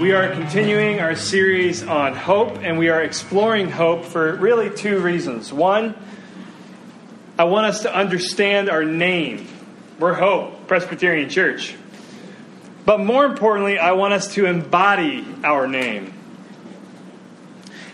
[0.00, 4.98] We are continuing our series on hope, and we are exploring hope for really two
[4.98, 5.52] reasons.
[5.52, 5.94] One,
[7.38, 9.46] I want us to understand our name.
[9.98, 11.76] We're Hope Presbyterian Church.
[12.86, 16.14] But more importantly, I want us to embody our name.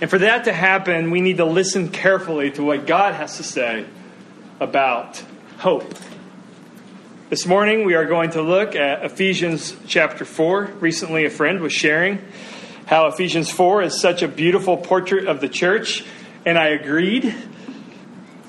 [0.00, 3.42] And for that to happen, we need to listen carefully to what God has to
[3.42, 3.84] say
[4.60, 5.24] about
[5.58, 5.92] hope.
[7.28, 10.66] This morning we are going to look at Ephesians chapter 4.
[10.78, 12.24] Recently, a friend was sharing
[12.86, 16.04] how Ephesians 4 is such a beautiful portrait of the church,
[16.44, 17.34] and I agreed.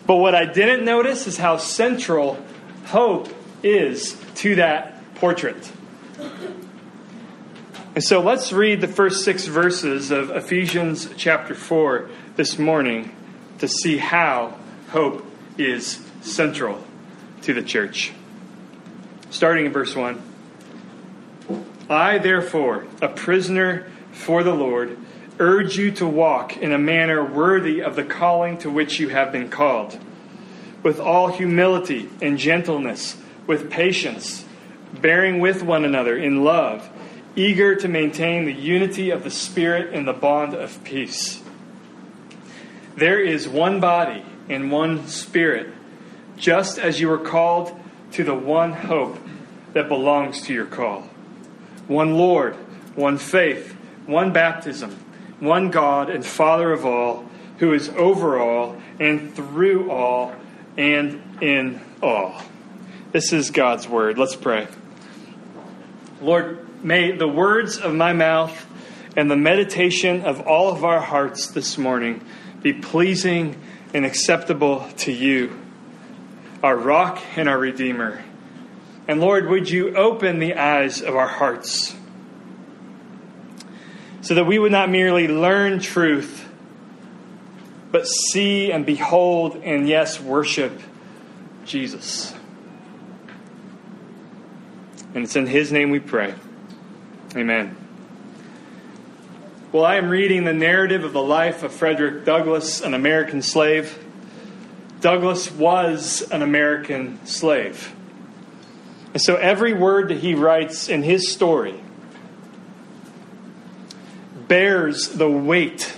[0.06, 2.38] But what I didn't notice is how central
[2.86, 3.30] hope
[3.64, 5.72] is to that portrait.
[7.96, 13.16] And so let's read the first six verses of Ephesians chapter 4 this morning
[13.58, 14.56] to see how
[14.90, 15.26] hope
[15.58, 16.80] is central
[17.42, 18.14] to the church
[19.30, 20.22] starting in verse 1.
[21.90, 24.98] I, therefore, a prisoner for the Lord,
[25.40, 29.32] urge you to walk in a manner worthy of the calling to which you have
[29.32, 29.98] been called,
[30.84, 34.46] with all humility and gentleness, with patience,
[35.02, 36.90] bearing with one another in love,
[37.36, 41.42] eager to maintain the unity of the Spirit in the bond of peace.
[42.96, 45.70] There is one body and one Spirit,
[46.36, 47.80] just as you were called
[48.18, 49.16] to the one hope
[49.74, 51.02] that belongs to your call.
[51.88, 52.56] One Lord,
[52.96, 53.74] one faith,
[54.08, 54.90] one baptism,
[55.40, 60.34] one God and Father of all, who is over all and through all
[60.78, 62.42] and in all.
[63.12, 64.18] This is God's word.
[64.18, 64.68] Let's pray.
[66.20, 68.66] Lord, may the words of my mouth
[69.16, 72.26] and the meditation of all of our hearts this morning
[72.64, 73.62] be pleasing
[73.94, 75.67] and acceptable to you
[76.64, 78.24] our rock and our redeemer.
[79.08, 81.96] And Lord, would you open the eyes of our hearts
[84.22, 86.50] so that we would not merely learn truth,
[87.92, 90.82] but see and behold and, yes, worship
[91.66, 92.34] Jesus.
[95.14, 96.34] And it's in His name we pray.
[97.36, 97.78] Amen.
[99.72, 104.04] Well, I am reading the narrative of the life of Frederick Douglass, an American slave.
[105.08, 107.96] Douglass was an American slave.
[109.14, 111.80] And so every word that he writes in his story
[114.50, 115.96] bears the weight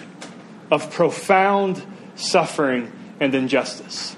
[0.69, 1.83] of profound
[2.13, 4.15] suffering and injustice.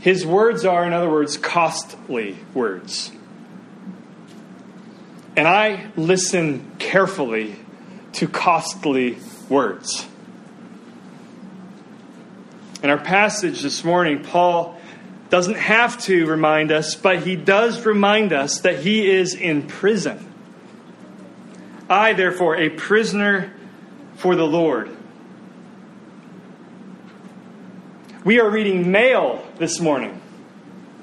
[0.00, 3.12] His words are, in other words, costly words.
[5.36, 7.54] And I listen carefully
[8.14, 9.18] to costly
[9.48, 10.08] words.
[12.82, 14.76] In our passage this morning, Paul
[15.30, 20.28] doesn't have to remind us, but he does remind us that he is in prison.
[21.88, 23.52] I, therefore, a prisoner
[24.16, 24.94] for the Lord.
[28.24, 30.20] We are reading mail this morning,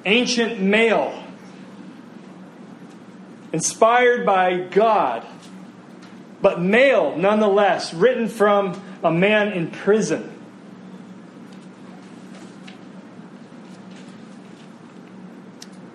[0.05, 1.23] ancient mail,
[3.53, 5.25] inspired by God,
[6.41, 10.28] but mail nonetheless, written from a man in prison.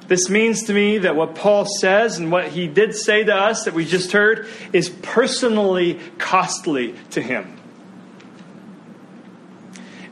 [0.06, 3.64] This means to me that what Paul says and what he did say to us
[3.64, 7.58] that we just heard is personally costly to him.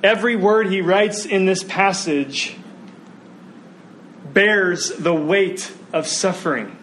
[0.02, 2.56] Every word he writes in this passage
[4.32, 6.76] bears the weight of suffering.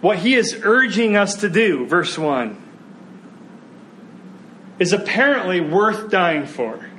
[0.00, 2.60] What he is urging us to do, verse 1,
[4.78, 6.89] is apparently worth dying for.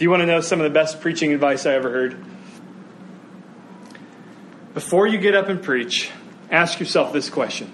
[0.00, 2.24] Do you want to know some of the best preaching advice I ever heard?
[4.72, 6.10] Before you get up and preach,
[6.50, 7.70] ask yourself this question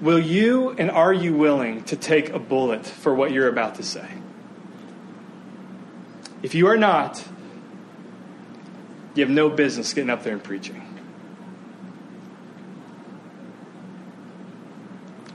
[0.00, 3.84] Will you and are you willing to take a bullet for what you're about to
[3.84, 4.08] say?
[6.42, 7.24] If you are not,
[9.14, 10.82] you have no business getting up there and preaching.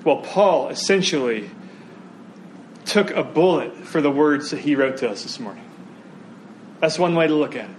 [0.04, 1.50] Well, Paul essentially
[2.90, 5.64] took a bullet for the words that he wrote to us this morning.
[6.80, 7.76] That's one way to look at it.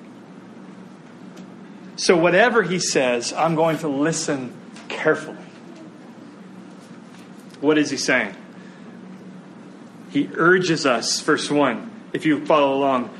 [1.96, 4.54] So, whatever he says, I'm going to listen
[4.88, 5.36] carefully.
[7.60, 8.34] What is he saying?
[10.10, 13.10] He urges us, verse 1, if you follow along,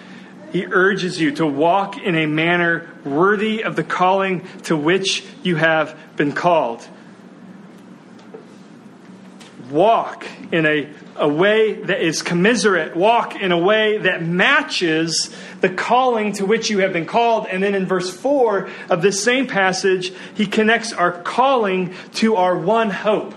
[0.52, 5.56] he urges you to walk in a manner worthy of the calling to which you
[5.56, 6.86] have been called
[9.70, 10.88] walk in a,
[11.20, 16.70] a way that is commiserate, walk in a way that matches the calling to which
[16.70, 17.46] you have been called.
[17.50, 22.56] And then in verse 4 of this same passage, he connects our calling to our
[22.56, 23.34] one hope.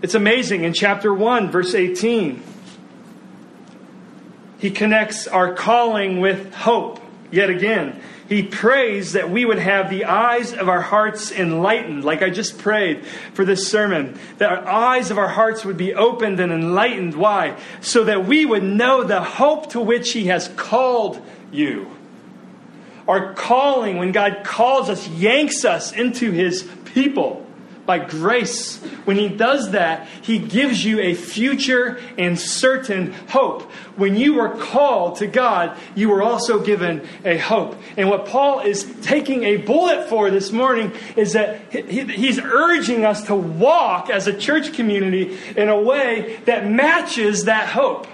[0.00, 0.64] It's amazing.
[0.64, 2.42] In chapter 1, verse 18,
[4.58, 7.00] he connects our calling with hope
[7.30, 8.00] yet again.
[8.28, 12.58] He prays that we would have the eyes of our hearts enlightened, like I just
[12.58, 13.04] prayed
[13.34, 17.14] for this sermon, that our eyes of our hearts would be opened and enlightened.
[17.14, 17.58] Why?
[17.82, 21.20] So that we would know the hope to which He has called
[21.52, 21.90] you.
[23.06, 27.43] Our calling, when God calls us, yanks us into His people
[27.86, 28.78] by grace.
[29.04, 33.62] When He does that, He gives you a future and certain hope.
[33.96, 37.76] When you were called to God, you were also given a hope.
[37.96, 43.26] And what Paul is taking a bullet for this morning is that he's urging us
[43.26, 48.08] to walk as a church community in a way that matches that hope.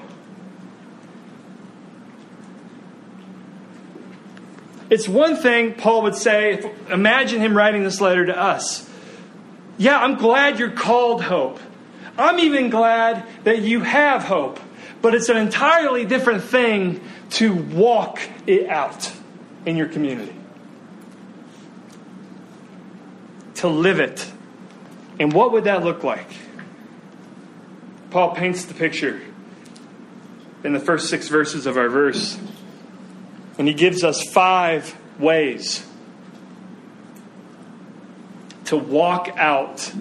[4.90, 8.89] It's one thing Paul would say, imagine him writing this letter to us.
[9.81, 11.59] Yeah, I'm glad you're called hope.
[12.19, 14.61] I'm even glad that you have hope.
[15.00, 17.00] But it's an entirely different thing
[17.31, 19.11] to walk it out
[19.65, 20.37] in your community,
[23.55, 24.31] to live it.
[25.19, 26.29] And what would that look like?
[28.11, 29.23] Paul paints the picture
[30.62, 32.38] in the first six verses of our verse.
[33.56, 35.87] And he gives us five ways
[38.70, 39.93] to walk out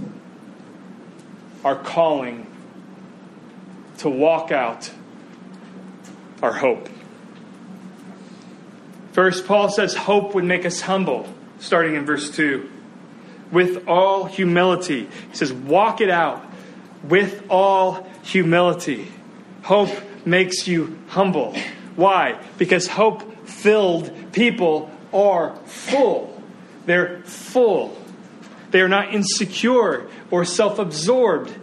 [1.65, 2.45] our calling,
[3.97, 4.91] to walk out
[6.43, 6.87] our hope.
[9.11, 11.27] First, Paul says hope would make us humble,
[11.57, 12.69] starting in verse 2.
[13.51, 15.09] With all humility.
[15.31, 16.45] He says, walk it out
[17.01, 19.11] with all humility.
[19.63, 19.89] Hope
[20.27, 21.57] makes you humble.
[21.95, 22.39] Why?
[22.59, 26.39] Because hope filled people are full.
[26.85, 27.98] They're full.
[28.71, 31.55] They are not insecure or self absorbed.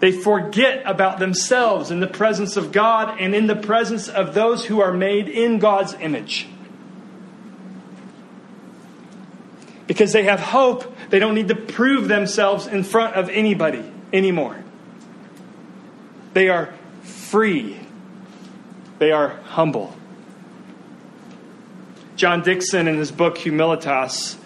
[0.00, 4.64] They forget about themselves in the presence of God and in the presence of those
[4.64, 6.48] who are made in God's image.
[9.86, 14.62] Because they have hope, they don't need to prove themselves in front of anybody anymore.
[16.32, 17.78] They are free,
[18.98, 19.94] they are humble.
[22.16, 24.36] John Dickson, in his book Humilitas,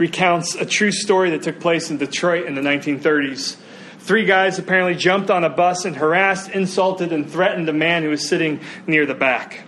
[0.00, 3.56] recounts a true story that took place in Detroit in the 1930s.
[3.98, 8.08] Three guys apparently jumped on a bus and harassed, insulted, and threatened a man who
[8.08, 9.60] was sitting near the back.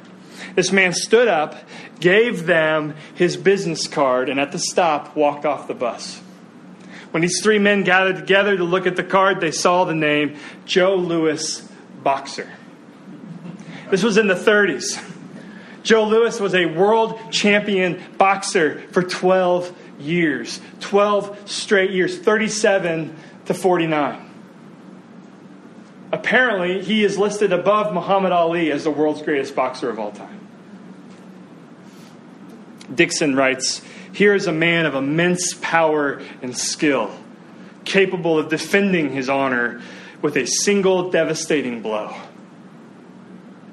[0.54, 1.56] This man stood up,
[2.00, 6.18] gave them his business card, and at the stop walked off the bus.
[7.10, 10.38] When these three men gathered together to look at the card, they saw the name
[10.64, 11.68] Joe Louis
[12.02, 12.50] Boxer.
[13.90, 14.98] This was in the 30s.
[15.82, 23.16] Joe Louis was a world champion boxer for 12 years 12 straight years, 37
[23.46, 24.30] to 49.
[26.12, 30.40] Apparently, he is listed above Muhammad Ali as the world's greatest boxer of all time.
[32.94, 33.80] Dickson writes
[34.12, 37.10] Here is a man of immense power and skill,
[37.86, 39.80] capable of defending his honor
[40.20, 42.14] with a single devastating blow.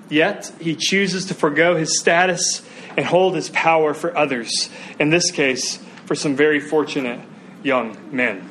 [0.10, 2.66] Yet, he chooses to forego his status
[2.98, 4.70] and hold his power for others.
[4.98, 5.80] In this case,
[6.10, 7.20] for some very fortunate
[7.62, 8.44] young men.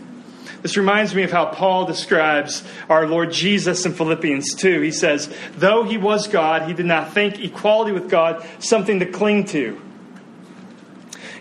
[0.62, 4.80] This reminds me of how Paul describes our Lord Jesus in Philippians 2.
[4.80, 9.06] He says, Though he was God, he did not think equality with God something to
[9.06, 9.82] cling to.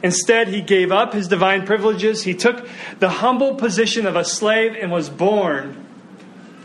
[0.01, 2.23] Instead, he gave up his divine privileges.
[2.23, 5.85] He took the humble position of a slave and was born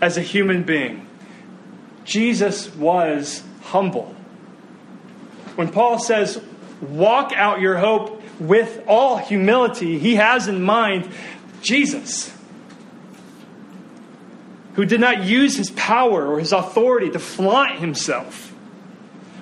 [0.00, 1.06] as a human being.
[2.06, 4.14] Jesus was humble.
[5.56, 6.42] When Paul says,
[6.80, 11.10] Walk out your hope with all humility, he has in mind
[11.62, 12.32] Jesus,
[14.74, 18.52] who did not use his power or his authority to flaunt himself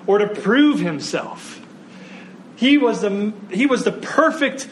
[0.06, 1.60] or to prove himself.
[2.56, 4.68] He was the, he was the perfect,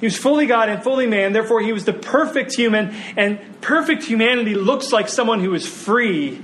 [0.00, 4.02] he was fully God and fully man, therefore, he was the perfect human, and perfect
[4.02, 6.40] humanity looks like someone who is free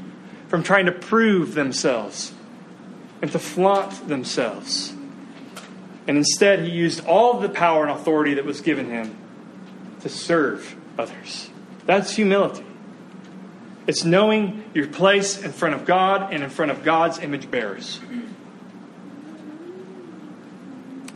[0.49, 2.33] from trying to prove themselves
[3.23, 4.95] and to flaunt themselves.
[6.07, 9.17] And instead, he used all of the power and authority that was given him
[10.01, 11.51] to serve others.
[11.87, 12.65] That's humility.
[13.87, 18.01] It's knowing your place in front of God and in front of God's image bearers.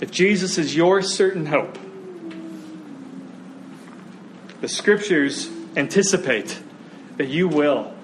[0.01, 1.79] If Jesus is your certain hope,
[4.61, 6.59] The scriptures anticipate
[7.17, 7.95] that you will,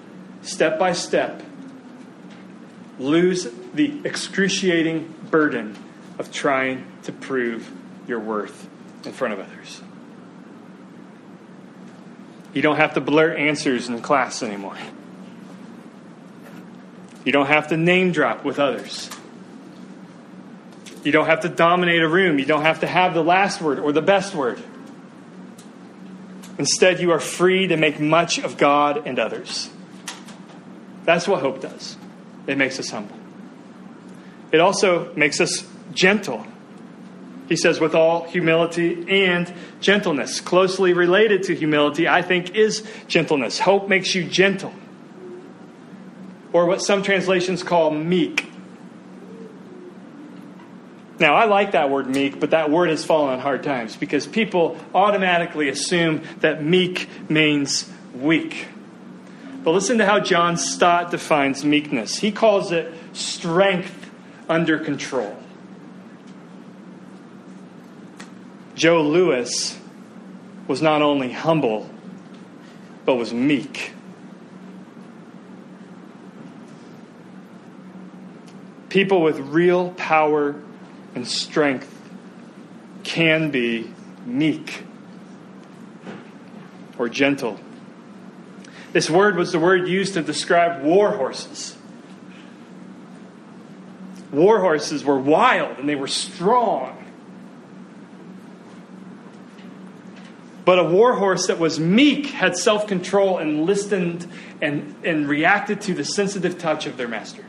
[0.41, 1.43] step by step,
[2.97, 5.77] lose the excruciating burden
[6.17, 7.69] of trying to prove
[8.07, 8.67] your worth
[9.05, 9.81] in front of others.
[12.53, 14.77] You don't have to blurt answers in class anymore.
[17.25, 19.09] You don't have to name drop with others.
[21.03, 22.39] You don't have to dominate a room.
[22.39, 24.61] You don't have to have the last word or the best word.
[26.57, 29.69] Instead, you are free to make much of God and others.
[31.03, 31.97] That's what hope does.
[32.47, 33.17] It makes us humble.
[34.51, 36.45] It also makes us gentle.
[37.47, 40.39] He says, with all humility and gentleness.
[40.39, 43.59] Closely related to humility, I think, is gentleness.
[43.59, 44.73] Hope makes you gentle.
[46.53, 48.49] Or what some translations call meek.
[51.19, 54.27] Now, I like that word meek, but that word has fallen on hard times because
[54.27, 58.67] people automatically assume that meek means weak.
[59.63, 62.17] But listen to how John Stott defines meekness.
[62.17, 64.09] He calls it strength
[64.49, 65.35] under control.
[68.75, 69.79] Joe Louis
[70.67, 71.89] was not only humble,
[73.05, 73.93] but was meek.
[78.89, 80.55] People with real power
[81.15, 81.91] and strength
[83.03, 83.89] can be
[84.25, 84.83] meek
[86.97, 87.59] or gentle.
[88.91, 91.77] This word was the word used to describe war horses.
[94.31, 97.04] War horses were wild and they were strong.
[100.65, 104.27] But a warhorse that was meek had self control and listened
[104.61, 107.45] and, and reacted to the sensitive touch of their master.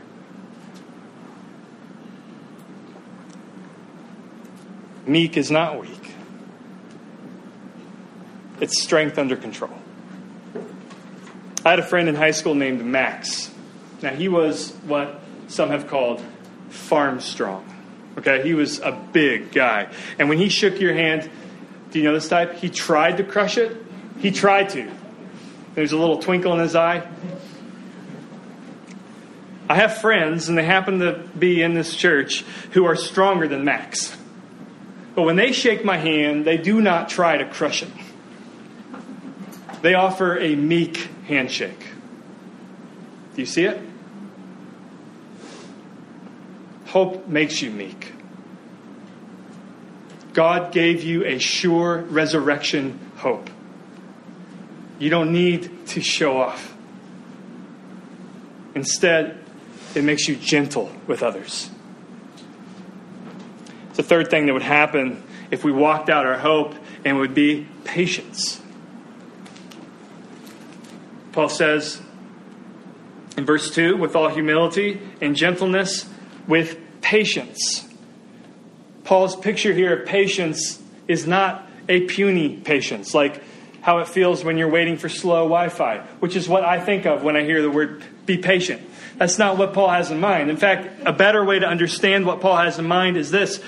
[5.07, 6.13] Meek is not weak,
[8.61, 9.73] it's strength under control.
[11.65, 13.51] I had a friend in high school named Max.
[14.01, 16.21] Now, he was what some have called
[16.69, 17.65] farm strong.
[18.17, 19.89] Okay, he was a big guy.
[20.17, 21.29] And when he shook your hand,
[21.97, 22.53] do you know this type?
[22.53, 23.75] He tried to crush it.
[24.19, 24.87] He tried to.
[25.73, 27.07] There's a little twinkle in his eye.
[29.67, 33.65] I have friends, and they happen to be in this church, who are stronger than
[33.65, 34.15] Max.
[35.15, 37.89] But when they shake my hand, they do not try to crush it.
[39.81, 41.83] They offer a meek handshake.
[43.33, 43.81] Do you see it?
[46.85, 48.06] Hope makes you meek.
[50.37, 53.49] God gave you a sure resurrection hope.
[54.99, 56.77] You don't need to show off.
[58.75, 59.43] Instead,
[59.95, 61.71] it makes you gentle with others.
[63.95, 67.67] The third thing that would happen if we walked out our hope and would be
[67.83, 68.61] patience.
[71.31, 71.99] Paul says
[73.35, 76.07] in verse 2 with all humility and gentleness,
[76.47, 77.86] with patience.
[79.07, 83.41] Paul's picture here of patience is not a puny patience, like
[83.79, 87.05] how it feels when you're waiting for slow Wi Fi, which is what I think
[87.05, 88.81] of when I hear the word be patient.
[89.15, 90.49] That's not what Paul has in mind.
[90.49, 93.61] In fact, a better way to understand what Paul has in mind is this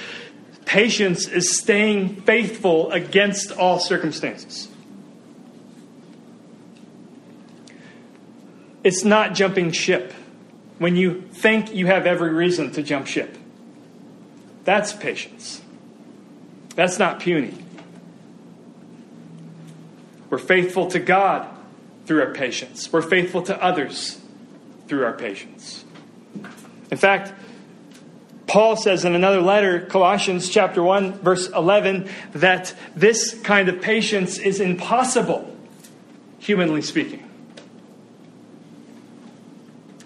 [0.65, 4.67] patience is staying faithful against all circumstances.
[8.83, 10.11] It's not jumping ship
[10.79, 13.37] when you think you have every reason to jump ship.
[14.69, 15.63] That's patience.
[16.75, 17.55] That's not puny.
[20.29, 21.47] We're faithful to God
[22.05, 22.93] through our patience.
[22.93, 24.21] We're faithful to others
[24.87, 25.83] through our patience.
[26.91, 27.33] In fact,
[28.45, 34.37] Paul says in another letter, Colossians chapter 1 verse 11, that this kind of patience
[34.37, 35.51] is impossible
[36.37, 37.27] humanly speaking.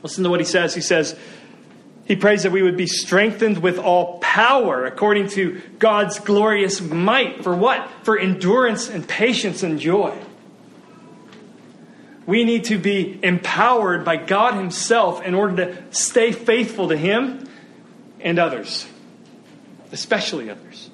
[0.03, 0.73] Listen to what he says.
[0.73, 1.19] He says,
[2.05, 7.43] he prays that we would be strengthened with all power according to God's glorious might.
[7.43, 7.89] For what?
[8.03, 10.17] For endurance and patience and joy.
[12.25, 17.47] We need to be empowered by God Himself in order to stay faithful to Him
[18.19, 18.85] and others,
[19.91, 20.89] especially others.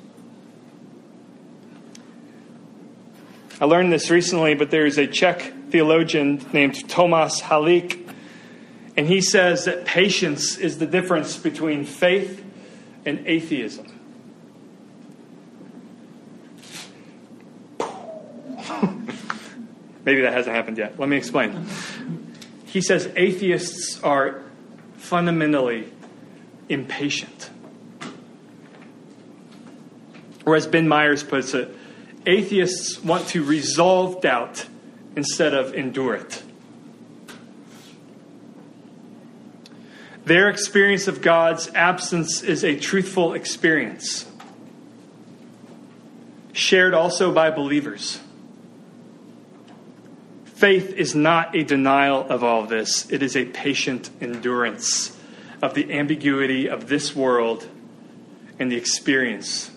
[3.62, 7.99] I learned this recently, but there is a Czech theologian named Tomas Halik,
[8.98, 12.44] and he says that patience is the difference between faith
[13.06, 13.86] and atheism.
[20.06, 21.00] Maybe that hasn't happened yet.
[21.00, 21.68] Let me explain.
[22.66, 24.44] He says atheists are
[24.98, 25.92] fundamentally
[26.68, 27.50] impatient.
[30.46, 31.76] Or as Ben Myers puts it,
[32.26, 34.66] Atheists want to resolve doubt
[35.16, 36.44] instead of endure it.
[40.30, 44.28] Their experience of God's absence is a truthful experience,
[46.54, 48.20] shared also by believers.
[50.46, 55.18] Faith is not a denial of all this, it is a patient endurance
[55.64, 57.68] of the ambiguity of this world
[58.60, 59.72] and the experience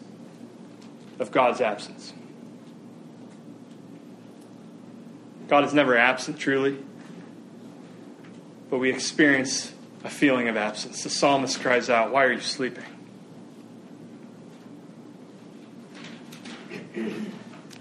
[1.18, 2.12] of God's absence.
[5.48, 6.76] God is never absent, truly,
[8.68, 9.72] but we experience
[10.04, 11.02] a feeling of absence.
[11.02, 12.84] The psalmist cries out, Why are you sleeping?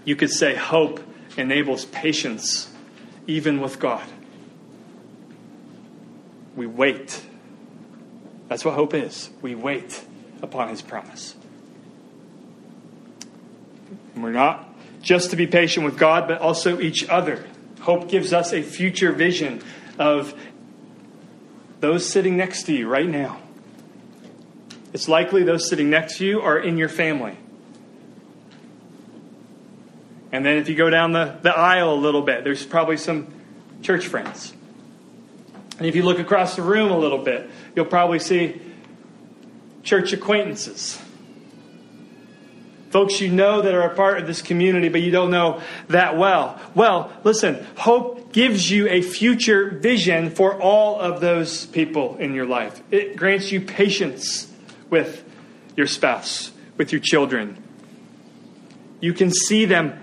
[0.04, 1.00] You could say hope
[1.36, 2.72] enables patience
[3.26, 4.04] even with God.
[6.56, 7.22] We wait.
[8.48, 9.30] That's what hope is.
[9.40, 10.04] We wait
[10.42, 11.34] upon his promise.
[14.14, 14.68] And we're not
[15.00, 17.44] just to be patient with God, but also each other.
[17.80, 19.62] Hope gives us a future vision
[19.98, 20.34] of
[21.82, 23.40] those sitting next to you right now.
[24.92, 27.36] It's likely those sitting next to you are in your family.
[30.30, 33.26] And then if you go down the, the aisle a little bit, there's probably some
[33.82, 34.54] church friends.
[35.78, 38.62] And if you look across the room a little bit, you'll probably see
[39.82, 41.02] church acquaintances.
[42.92, 46.18] Folks you know that are a part of this community, but you don't know that
[46.18, 46.60] well.
[46.74, 52.44] Well, listen, hope gives you a future vision for all of those people in your
[52.44, 52.82] life.
[52.90, 54.52] It grants you patience
[54.90, 55.24] with
[55.74, 57.56] your spouse, with your children.
[59.00, 59.98] You can see them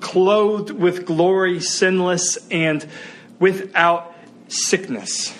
[0.00, 2.84] clothed with glory, sinless, and
[3.38, 4.12] without
[4.48, 5.32] sickness.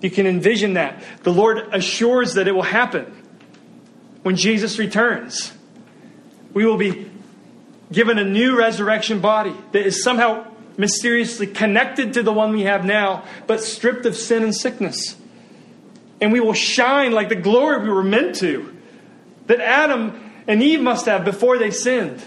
[0.00, 1.02] You can envision that.
[1.24, 3.15] The Lord assures that it will happen
[4.26, 5.52] when Jesus returns.
[6.52, 7.08] We will be
[7.92, 12.84] given a new resurrection body that is somehow mysteriously connected to the one we have
[12.84, 15.14] now, but stripped of sin and sickness.
[16.20, 18.76] And we will shine like the glory we were meant to,
[19.46, 22.20] that Adam and Eve must have before they sinned.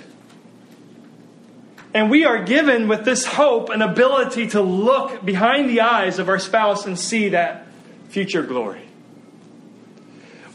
[1.93, 6.29] And we are given with this hope an ability to look behind the eyes of
[6.29, 7.67] our spouse and see that
[8.07, 8.88] future glory.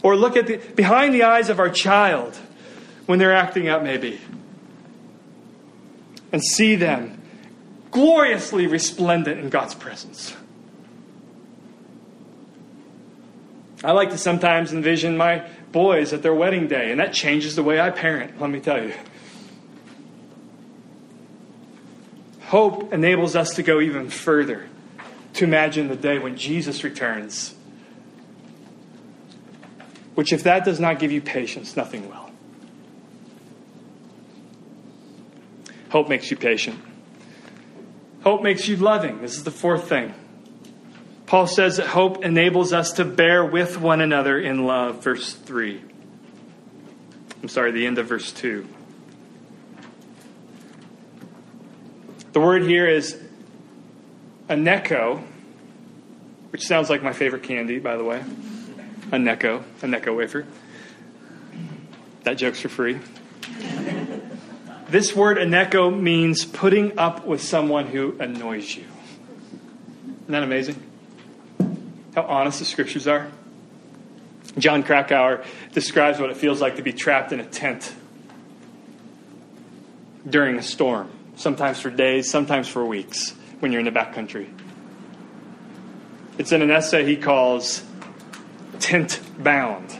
[0.04, 2.36] Or look at the, behind the eyes of our child
[3.06, 4.20] when they're acting out, maybe,
[6.30, 7.22] and see them
[7.90, 10.36] gloriously resplendent in God's presence.
[13.82, 17.62] I like to sometimes envision my boys at their wedding day, and that changes the
[17.62, 18.92] way I parent, let me tell you.
[22.42, 24.68] Hope enables us to go even further,
[25.34, 27.54] to imagine the day when Jesus returns.
[30.14, 32.30] Which, if that does not give you patience, nothing will.
[35.90, 36.80] Hope makes you patient.
[38.22, 39.20] Hope makes you loving.
[39.20, 40.14] This is the fourth thing.
[41.26, 45.80] Paul says that hope enables us to bear with one another in love, verse 3.
[47.42, 48.66] I'm sorry, the end of verse 2.
[52.32, 53.16] The word here is
[54.48, 55.22] aneko,
[56.50, 58.22] which sounds like my favorite candy, by the way.
[59.12, 60.46] A Necco, a Necco wafer.
[62.24, 62.98] That joke's for free.
[64.88, 68.84] this word aneko means putting up with someone who annoys you.
[70.22, 70.82] Isn't that amazing?
[72.14, 73.30] How honest the scriptures are.
[74.56, 77.92] Jon Krakauer describes what it feels like to be trapped in a tent
[80.28, 84.48] during a storm sometimes for days, sometimes for weeks when you're in the backcountry.
[86.38, 87.82] It's in an essay he calls
[88.80, 89.98] Tent Bound.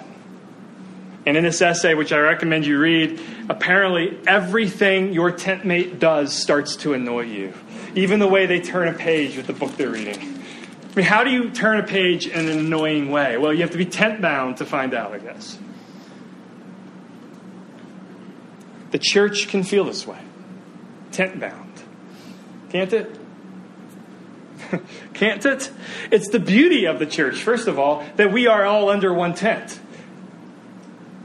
[1.27, 6.35] And in this essay, which I recommend you read, apparently everything your tent mate does
[6.35, 7.55] starts to annoy you.
[7.95, 10.19] Even the way they turn a page with the book they're reading.
[10.19, 13.37] I mean, how do you turn a page in an annoying way?
[13.37, 15.59] Well, you have to be tent bound to find out, I guess.
[18.91, 20.19] The church can feel this way
[21.11, 21.83] tent bound.
[22.71, 23.19] Can't it?
[25.15, 25.71] Can't it?
[26.11, 29.35] It's the beauty of the church, first of all, that we are all under one
[29.35, 29.79] tent.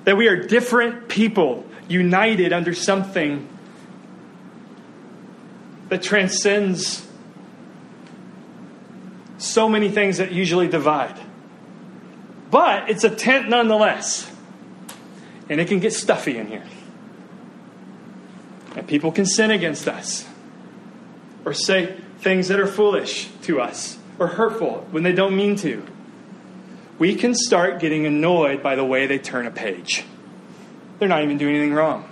[0.03, 3.47] That we are different people united under something
[5.89, 7.05] that transcends
[9.37, 11.19] so many things that usually divide.
[12.51, 14.29] But it's a tent nonetheless.
[15.49, 16.65] And it can get stuffy in here.
[18.75, 20.27] And people can sin against us
[21.43, 25.85] or say things that are foolish to us or hurtful when they don't mean to.
[26.97, 30.03] We can start getting annoyed by the way they turn a page.
[30.99, 32.05] They're not even doing anything wrong.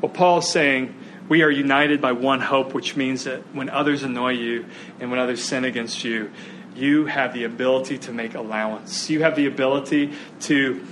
[0.00, 0.94] Well, Paul is saying
[1.28, 4.66] we are united by one hope, which means that when others annoy you
[5.00, 6.30] and when others sin against you,
[6.76, 9.10] you have the ability to make allowance.
[9.10, 10.86] You have the ability to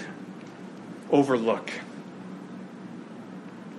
[1.12, 1.70] overlook.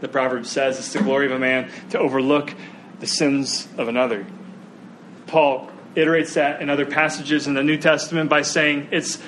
[0.02, 2.54] The proverb says it's the glory of a man to overlook
[3.00, 4.26] the sins of another.
[5.28, 9.22] Paul iterates that in other passages in the New Testament by saying it's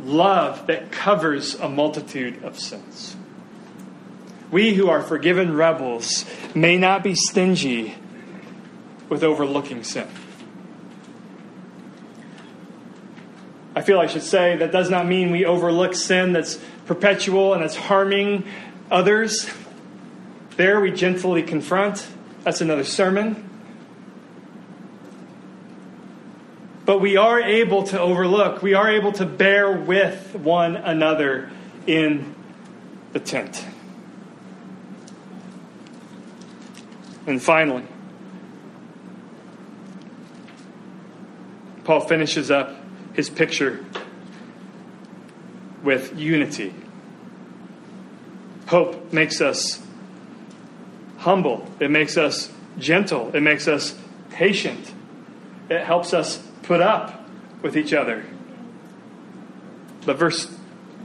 [0.00, 3.16] love that covers a multitude of sins.
[4.50, 7.96] We who are forgiven rebels may not be stingy
[9.08, 10.08] with overlooking sin.
[13.76, 17.62] I feel I should say that does not mean we overlook sin that's perpetual and
[17.62, 18.44] that's harming
[18.90, 19.50] others.
[20.56, 22.06] There we gently confront.
[22.44, 23.50] That's another sermon.
[26.84, 31.50] But we are able to overlook, we are able to bear with one another
[31.86, 32.34] in
[33.12, 33.64] the tent.
[37.26, 37.84] And finally,
[41.84, 42.76] Paul finishes up
[43.14, 43.84] his picture
[45.82, 46.74] with unity.
[48.66, 49.83] Hope makes us
[51.24, 53.96] humble, it makes us gentle, it makes us
[54.30, 54.92] patient,
[55.70, 57.26] it helps us put up
[57.62, 58.22] with each other.
[60.04, 60.54] But verse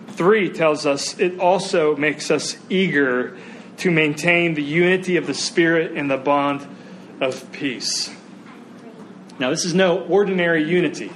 [0.10, 3.38] 3 tells us it also makes us eager
[3.78, 6.68] to maintain the unity of the Spirit in the bond
[7.22, 8.14] of peace.
[9.40, 11.14] Now, this is no ordinary unity.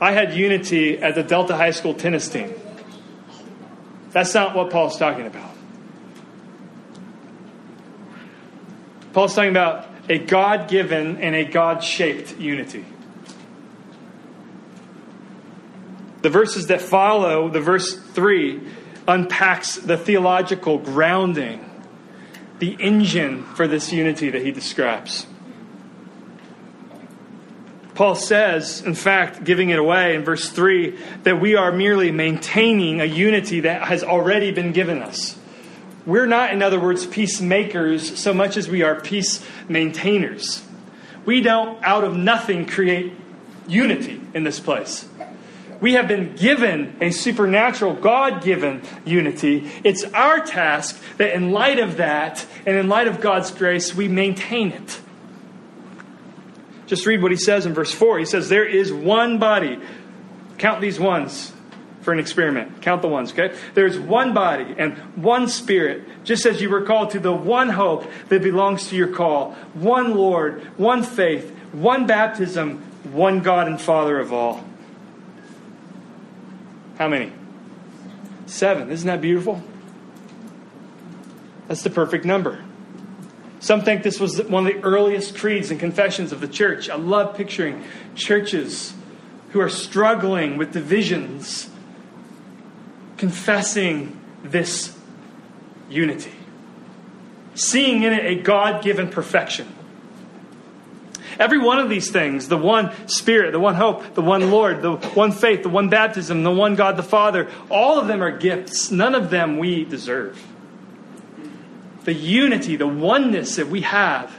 [0.00, 2.54] I had unity at the Delta High School tennis team.
[4.12, 5.50] That's not what Paul's talking about.
[9.12, 12.84] Paul's talking about a God given and a God shaped unity.
[16.22, 18.60] The verses that follow, the verse 3,
[19.08, 21.64] unpacks the theological grounding,
[22.58, 25.26] the engine for this unity that he describes.
[28.00, 33.02] Paul says, in fact, giving it away in verse 3, that we are merely maintaining
[33.02, 35.38] a unity that has already been given us.
[36.06, 40.62] We're not, in other words, peacemakers so much as we are peace maintainers.
[41.26, 43.12] We don't, out of nothing, create
[43.68, 45.06] unity in this place.
[45.82, 49.70] We have been given a supernatural, God given unity.
[49.84, 54.08] It's our task that, in light of that, and in light of God's grace, we
[54.08, 55.02] maintain it.
[56.90, 58.18] Just read what he says in verse 4.
[58.18, 59.78] He says, There is one body.
[60.58, 61.52] Count these ones
[62.00, 62.82] for an experiment.
[62.82, 63.56] Count the ones, okay?
[63.74, 68.10] There's one body and one spirit, just as you were called to the one hope
[68.28, 72.78] that belongs to your call, one Lord, one faith, one baptism,
[73.12, 74.64] one God and Father of all.
[76.98, 77.30] How many?
[78.46, 78.90] Seven.
[78.90, 79.62] Isn't that beautiful?
[81.68, 82.64] That's the perfect number.
[83.60, 86.88] Some think this was one of the earliest creeds and confessions of the church.
[86.88, 88.94] I love picturing churches
[89.50, 91.68] who are struggling with divisions
[93.18, 94.96] confessing this
[95.90, 96.32] unity,
[97.54, 99.68] seeing in it a God given perfection.
[101.38, 104.96] Every one of these things, the one Spirit, the one hope, the one Lord, the
[104.96, 108.90] one faith, the one baptism, the one God the Father, all of them are gifts.
[108.90, 110.42] None of them we deserve.
[112.04, 114.34] The unity, the oneness that we have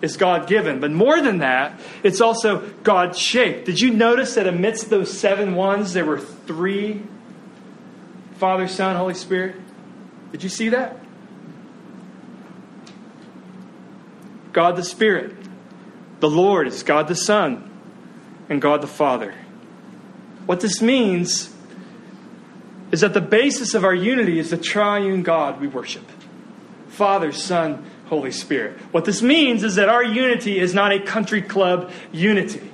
[0.00, 0.80] is God given.
[0.80, 3.66] But more than that, it's also God shaped.
[3.66, 7.02] Did you notice that amidst those seven ones, there were three
[8.36, 9.56] Father, Son, Holy Spirit?
[10.32, 10.98] Did you see that?
[14.52, 15.34] God the Spirit.
[16.20, 17.70] The Lord is God the Son
[18.48, 19.34] and God the Father.
[20.46, 21.54] What this means
[22.92, 26.04] is that the basis of our unity is the triune God we worship
[26.94, 28.78] Father, Son, Holy Spirit.
[28.92, 32.70] What this means is that our unity is not a country club unity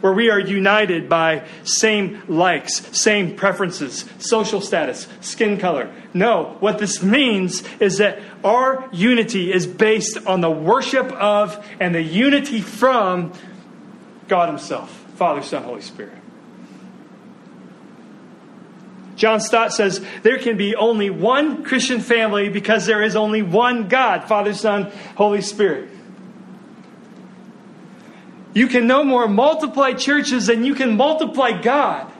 [0.00, 5.92] where we are united by same likes, same preferences, social status, skin color.
[6.14, 11.94] No, what this means is that our unity is based on the worship of and
[11.94, 13.32] the unity from
[14.28, 16.14] God Himself Father, Son, Holy Spirit.
[19.18, 23.88] John Stott says there can be only one Christian family because there is only one
[23.88, 25.90] God, Father, Son, Holy Spirit.
[28.54, 32.10] You can no more multiply churches than you can multiply God.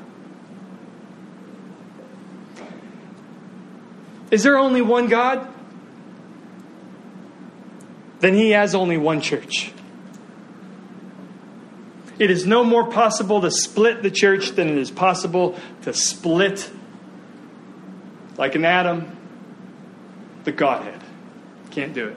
[4.31, 5.49] Is there only one God?
[8.21, 9.73] Then He has only one church.
[12.19, 16.69] It is no more possible to split the church than it is possible to split
[18.39, 19.17] Like an atom,
[20.45, 21.01] the Godhead.
[21.73, 22.17] Can't do it.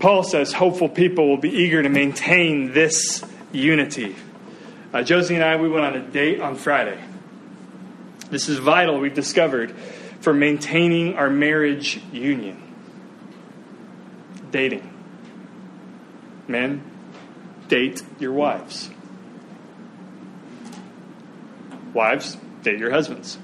[0.00, 4.14] Paul says hopeful people will be eager to maintain this unity.
[4.92, 6.98] Uh, Josie and I, we went on a date on Friday.
[8.30, 9.70] This is vital, we've discovered,
[10.20, 12.62] for maintaining our marriage union.
[14.50, 14.92] Dating.
[16.48, 16.82] Men,
[17.68, 18.90] date your wives.
[21.96, 23.38] Wives, date your husbands.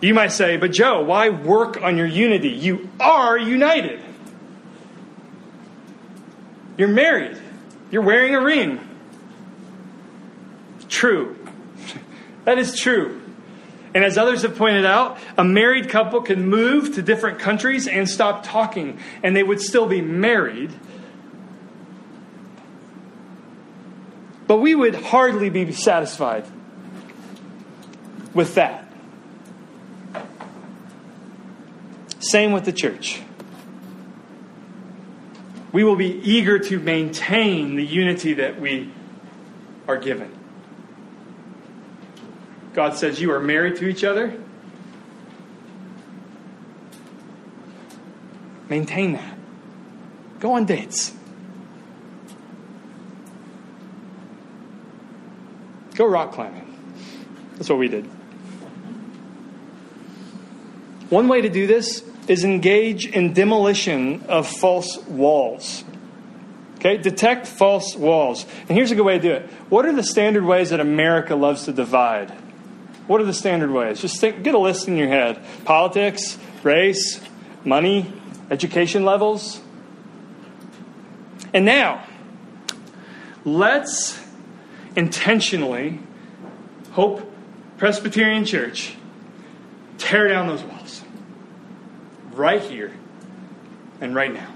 [0.00, 2.50] You might say, but Joe, why work on your unity?
[2.50, 4.00] You are united.
[6.78, 7.36] You're married.
[7.90, 8.78] You're wearing a ring.
[10.88, 11.36] True.
[12.44, 13.20] that is true.
[13.92, 18.08] And as others have pointed out, a married couple can move to different countries and
[18.08, 20.72] stop talking, and they would still be married.
[24.46, 26.44] But we would hardly be satisfied
[28.34, 28.92] with that.
[32.18, 33.22] Same with the church.
[35.72, 38.90] We will be eager to maintain the unity that we
[39.88, 40.32] are given.
[42.74, 44.40] God says you are married to each other.
[48.68, 49.36] Maintain that.
[50.40, 51.12] Go on dates.
[55.94, 56.70] Go rock climbing.
[57.54, 58.04] That's what we did.
[61.10, 65.84] One way to do this is engage in demolition of false walls.
[66.76, 68.44] Okay, detect false walls.
[68.68, 69.50] And here's a good way to do it.
[69.68, 72.30] What are the standard ways that America loves to divide?
[73.06, 74.00] What are the standard ways?
[74.00, 77.20] Just think, get a list in your head politics, race,
[77.64, 78.12] money,
[78.50, 79.60] education levels.
[81.52, 82.04] And now,
[83.44, 84.18] let's
[84.96, 86.00] intentionally,
[86.92, 87.32] Hope
[87.78, 88.94] Presbyterian Church,
[89.98, 91.02] tear down those walls
[92.32, 92.92] right here
[94.00, 94.52] and right now.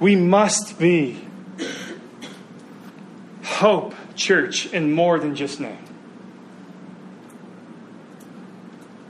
[0.00, 1.20] We must be
[3.44, 5.78] hope, church, and more than just name.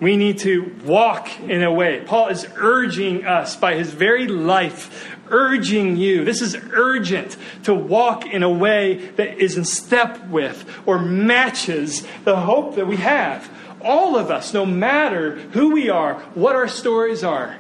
[0.00, 2.02] We need to walk in a way.
[2.04, 6.24] Paul is urging us by his very life, urging you.
[6.24, 12.06] This is urgent to walk in a way that is in step with or matches
[12.24, 13.50] the hope that we have
[13.84, 17.56] all of us, no matter who we are, what our stories are,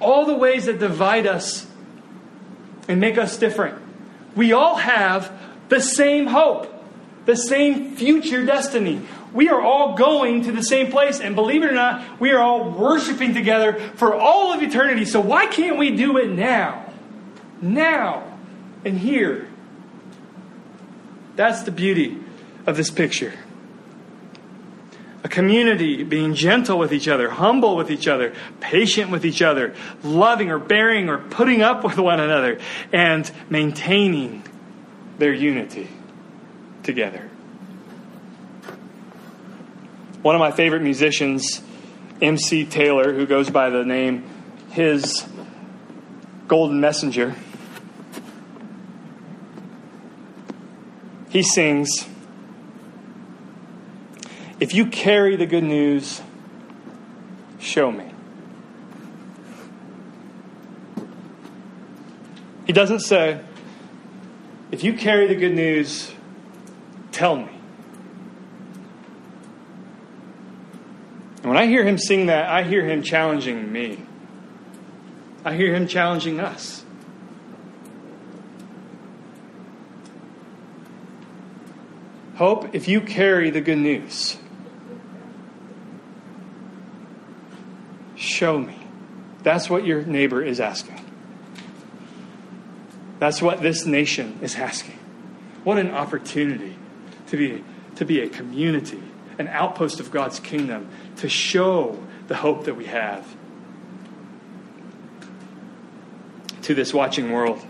[0.00, 1.66] all the ways that divide us
[2.88, 3.80] and make us different,
[4.34, 5.32] we all have
[5.68, 6.72] the same hope,
[7.26, 9.00] the same future destiny.
[9.32, 12.38] We are all going to the same place, and believe it or not, we are
[12.38, 15.04] all worshiping together for all of eternity.
[15.04, 16.92] So, why can't we do it now?
[17.60, 18.38] Now
[18.84, 19.48] and here.
[21.36, 22.18] That's the beauty
[22.66, 23.34] of this picture
[25.24, 29.74] a community being gentle with each other, humble with each other, patient with each other,
[30.02, 32.58] loving or bearing or putting up with one another,
[32.92, 34.42] and maintaining
[35.18, 35.88] their unity
[36.82, 37.27] together.
[40.22, 41.62] One of my favorite musicians,
[42.20, 44.28] MC Taylor, who goes by the name
[44.70, 45.24] His
[46.48, 47.36] Golden Messenger,
[51.28, 52.06] he sings.
[54.58, 56.20] If you carry the good news,
[57.60, 58.10] show me.
[62.66, 63.40] He doesn't say,
[64.72, 66.12] if you carry the good news,
[67.12, 67.57] tell me.
[71.48, 74.04] And when I hear him sing that, I hear him challenging me.
[75.46, 76.84] I hear him challenging us.
[82.34, 84.36] Hope, if you carry the good news,
[88.14, 88.76] Show me.
[89.42, 91.02] That's what your neighbor is asking.
[93.20, 94.98] That's what this nation is asking.
[95.64, 96.76] What an opportunity
[97.28, 97.64] to be,
[97.96, 99.02] to be a community,
[99.38, 103.26] an outpost of God's kingdom, to show the hope that we have
[106.62, 107.64] to this watching world.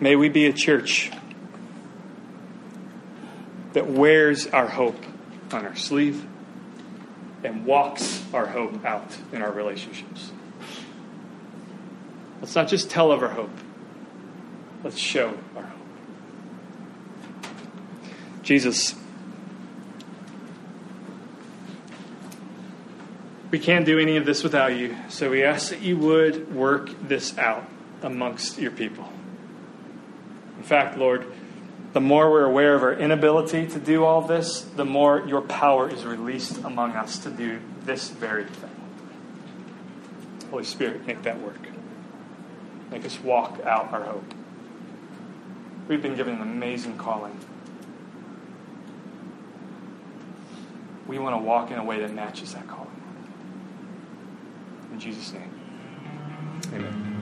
[0.00, 1.12] May we be a church
[3.74, 4.96] that wears our hope
[5.52, 6.26] on our sleeve
[7.44, 10.32] and walks our hope out in our relationships.
[12.40, 13.50] Let's not just tell of our hope,
[14.82, 15.83] let's show our hope.
[18.44, 18.94] Jesus,
[23.50, 26.90] we can't do any of this without you, so we ask that you would work
[27.08, 27.66] this out
[28.02, 29.08] amongst your people.
[30.58, 31.26] In fact, Lord,
[31.94, 35.88] the more we're aware of our inability to do all this, the more your power
[35.88, 38.70] is released among us to do this very thing.
[40.50, 41.66] Holy Spirit, make that work.
[42.90, 44.34] Make us walk out our hope.
[45.88, 47.38] We've been given an amazing calling.
[51.06, 52.90] We want to walk in a way that matches that calling.
[54.92, 55.50] In Jesus' name,
[56.72, 57.13] amen.